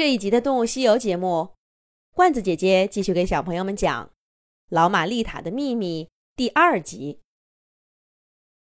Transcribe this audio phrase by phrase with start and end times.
[0.00, 1.56] 这一集的《动物西游》节目，
[2.14, 4.06] 罐子姐姐继续给小朋友们讲
[4.70, 7.20] 《老马丽塔的秘密》第二集。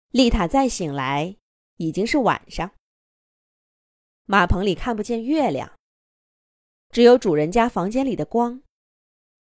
[0.09, 1.37] 丽塔再醒来，
[1.77, 2.73] 已经是晚上。
[4.25, 5.79] 马棚里看不见月亮，
[6.89, 8.63] 只有主人家房间里的光，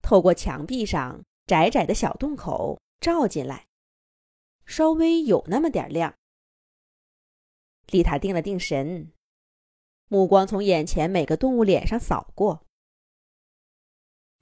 [0.02, 3.68] 透过墙壁上窄窄的小洞口照进来，
[4.66, 6.14] 稍微有那么点亮。
[7.88, 9.14] 丽塔定了定神。
[10.08, 12.64] 目光从眼前每个动物脸上扫过，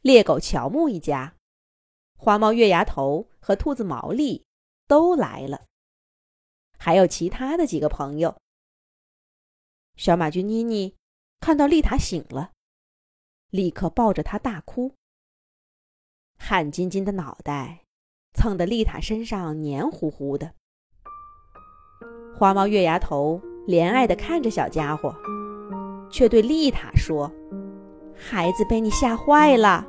[0.01, 1.35] 猎狗乔木一家、
[2.17, 4.45] 花猫月牙头和兔子毛利
[4.87, 5.65] 都来了，
[6.77, 8.35] 还有其他的几个朋友。
[9.95, 10.95] 小马驹妮妮
[11.39, 12.51] 看到丽塔醒了，
[13.49, 14.95] 立刻抱着她大哭，
[16.37, 17.85] 汗津津的脑袋
[18.33, 20.55] 蹭得丽塔身上黏糊糊的。
[22.35, 25.15] 花猫月牙头怜爱的看着小家伙。
[26.13, 27.29] 却对丽塔说
[28.13, 29.83] ：“孩子被你吓坏了，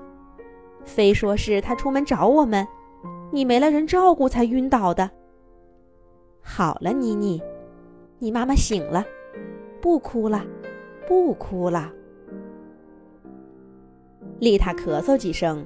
[0.82, 2.66] 非说是他出门找我们，
[3.30, 5.10] 你没了人照顾才晕倒的。
[6.40, 7.42] 好了，妮妮，
[8.18, 9.04] 你妈妈醒了，
[9.82, 10.42] 不哭了，
[11.06, 11.92] 不哭了。”
[14.40, 15.62] 丽塔咳嗽几声，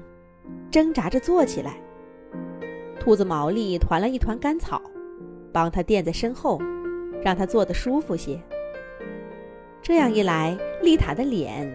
[0.73, 1.81] 挣扎着坐起来。
[2.99, 4.83] 兔子毛利团了一团干草，
[5.53, 6.61] 帮他垫在身后，
[7.23, 8.43] 让他坐得舒服些。
[9.81, 11.67] 这样一来，丽塔的脸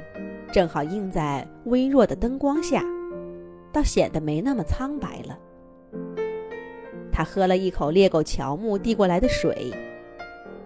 [0.51, 2.83] 正好映在微弱的灯光下，
[3.71, 5.39] 倒显得没那么苍白了。
[7.11, 9.73] 他喝了一口猎狗乔木递过来的水，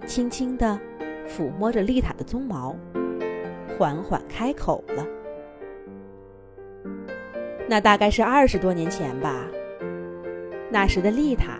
[0.05, 0.77] 轻轻地
[1.27, 2.75] 抚摸着丽塔的鬃毛，
[3.77, 5.05] 缓缓开口了
[7.69, 9.45] ：“那大概是二十多年前吧。
[10.69, 11.59] 那时的丽塔，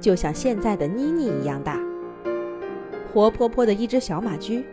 [0.00, 1.78] 就像现在的妮妮一样大，
[3.12, 4.64] 活泼泼的一只小马驹。”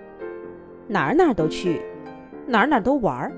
[0.88, 1.82] 哪儿哪儿都去，
[2.46, 3.32] 哪儿哪儿都玩儿。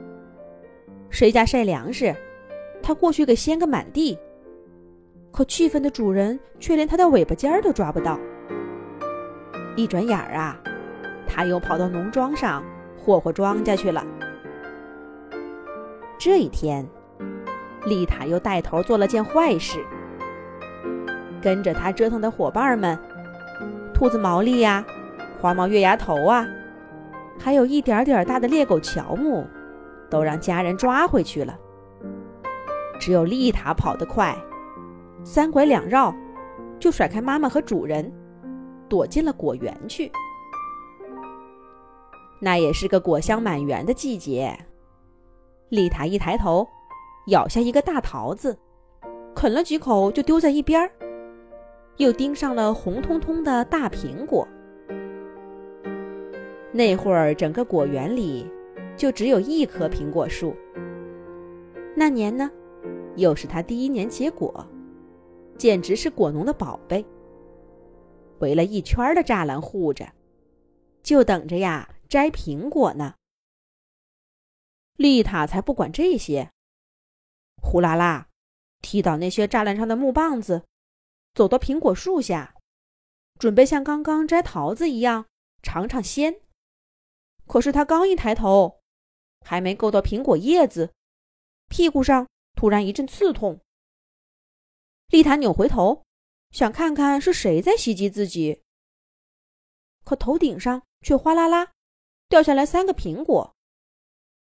[1.10, 2.16] 谁家晒粮食，
[2.82, 4.18] 他过去给掀个满地。
[5.32, 8.20] 可气愤的主人却连他的尾巴尖儿都抓不到。
[9.76, 10.60] 一转眼儿啊，
[11.28, 12.64] 他又跑到农庄上
[12.98, 14.06] 霍霍庄稼去了。
[16.18, 16.86] 这一天，
[17.86, 19.80] 丽塔又带头做了件坏事。
[21.42, 23.00] 跟着他折腾的伙伴们，
[23.94, 24.86] 兔子毛利呀，
[25.40, 26.46] 花毛月牙头啊。
[27.40, 29.48] 还有一点点大的猎狗乔木，
[30.10, 31.58] 都让家人抓回去了。
[33.00, 34.36] 只有丽塔跑得快，
[35.24, 36.14] 三拐两绕，
[36.78, 38.12] 就甩开妈妈和主人，
[38.90, 40.12] 躲进了果园去。
[42.42, 44.54] 那也是个果香满园的季节。
[45.70, 46.68] 丽塔一抬头，
[47.28, 48.58] 咬下一个大桃子，
[49.34, 50.92] 啃了几口就丢在一边儿，
[51.98, 54.46] 又盯上了红彤彤的大苹果。
[56.72, 58.46] 那会儿，整个果园里
[58.96, 60.56] 就只有一棵苹果树。
[61.96, 62.50] 那年呢，
[63.16, 64.66] 又是他第一年结果，
[65.58, 67.04] 简直是果农的宝贝。
[68.40, 70.14] 围了一圈的栅栏护着，
[71.02, 73.16] 就等着呀摘苹果呢。
[74.96, 76.52] 丽塔才不管这些，
[77.62, 78.28] 呼啦啦
[78.82, 80.64] 踢倒那些栅栏上的木棒子，
[81.34, 82.56] 走到苹果树下，
[83.40, 85.26] 准备像刚刚摘桃子一样
[85.64, 86.42] 尝尝鲜。
[87.50, 88.80] 可是他刚一抬头，
[89.42, 90.94] 还没够到苹果叶子，
[91.68, 93.60] 屁股上突然一阵刺痛。
[95.08, 96.06] 丽塔扭回头，
[96.52, 98.62] 想看看是谁在袭击自己。
[100.04, 101.72] 可头顶上却哗啦啦
[102.28, 103.56] 掉下来三个苹果，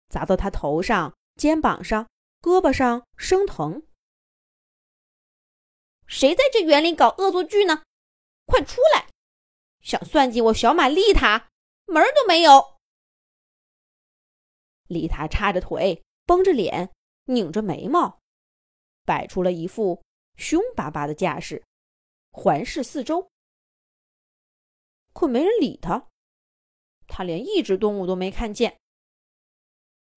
[0.07, 2.07] 砸到他头上、肩膀上、
[2.43, 3.87] 胳膊上，生疼。
[6.05, 7.81] 谁在这园里搞恶作剧呢？
[8.45, 9.07] 快出来！
[9.81, 11.49] 想算计我小马丽塔，
[11.85, 12.72] 门儿都没有！
[14.93, 16.91] 丽塔叉着腿，绷着脸，
[17.25, 18.19] 拧着眉毛，
[19.03, 20.03] 摆出了一副
[20.37, 21.63] 凶巴巴的架势，
[22.31, 23.27] 环视四周。
[25.13, 26.07] 可没人理他，
[27.07, 28.77] 他连一只动物都没看见。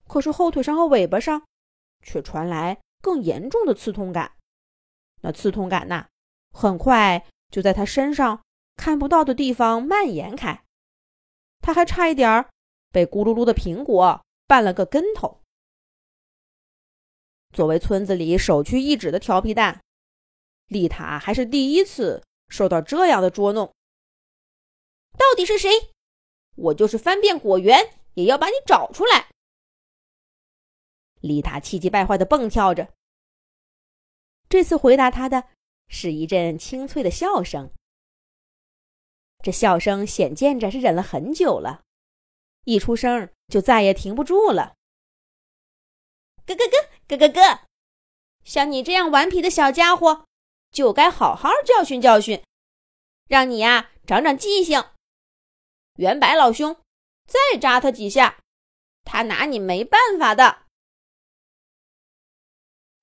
[0.07, 1.45] 可是后腿上和尾巴上，
[2.03, 4.37] 却传来更严重的刺痛感。
[5.23, 6.09] 那刺痛感呐，
[6.53, 8.43] 很快就在他身上
[8.77, 10.65] 看不到的地方蔓延开。
[11.61, 12.51] 他还差一点儿
[12.91, 14.25] 被咕噜噜的苹果。
[14.47, 15.43] 绊了个跟头。
[17.53, 19.81] 作为村子里首屈一指的调皮蛋，
[20.67, 23.75] 丽塔还是第一次受到这样的捉弄。
[25.13, 25.71] 到底是谁？
[26.57, 29.31] 我就是翻遍果园也要把你找出来！
[31.21, 32.93] 丽塔气急败坏的蹦跳着。
[34.49, 35.49] 这次回答他的
[35.89, 37.73] 是一阵清脆的笑声。
[39.43, 41.86] 这笑声显见着是忍了很久了，
[42.67, 44.75] 一出声就再也停不住了。
[46.45, 47.61] 咯咯咯咯咯咯！
[48.45, 50.25] 像你这样顽皮的小家伙，
[50.71, 52.45] 就该好好教训教训，
[53.29, 54.85] 让你呀长长记性。
[55.95, 56.77] 圆白老兄，
[57.27, 58.39] 再扎他几下，
[59.05, 60.67] 他拿你没办法的。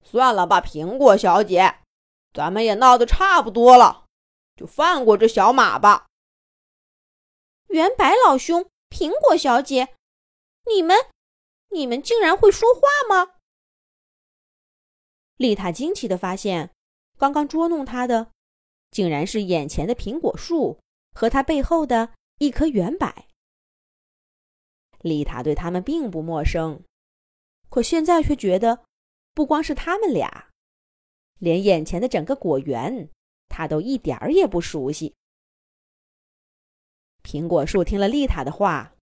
[0.03, 1.79] 算了吧，苹果小姐，
[2.33, 4.05] 咱们也闹得差不多了，
[4.55, 6.07] 就放过这小马吧。
[7.69, 9.95] 圆白老兄，苹果小姐，
[10.67, 10.95] 你们，
[11.71, 13.37] 你们竟然会说话吗？
[15.35, 16.69] 丽塔惊奇的发现，
[17.17, 18.31] 刚刚捉弄他的，
[18.91, 20.79] 竟然是眼前的苹果树
[21.15, 23.11] 和它背后的一棵圆柏。
[25.01, 26.83] 丽塔对他们并不陌生，
[27.69, 28.85] 可现在却觉得，
[29.33, 30.51] 不光是他们俩，
[31.39, 33.09] 连眼前的整个果园，
[33.49, 35.15] 他都一点儿也不熟悉。
[37.33, 38.93] 苹果树听了丽塔的话，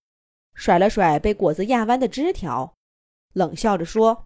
[0.53, 2.77] 甩了甩被果子压弯的枝条，
[3.33, 4.23] 冷笑着说。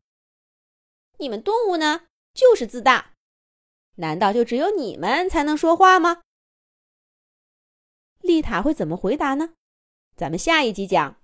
[1.17, 3.13] 你们动物呢，就是自大，
[3.95, 6.21] 难道就只有你们才能说话吗？
[8.19, 9.55] 丽塔会怎么回答呢？
[10.15, 11.19] 咱们下一集讲。